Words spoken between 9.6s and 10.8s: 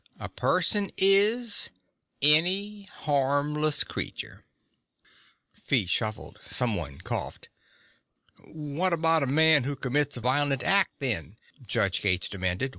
who commits a violent